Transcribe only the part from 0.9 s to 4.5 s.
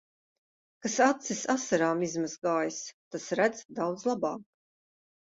acis asarām izmazgājis, tas redz daudz labāk.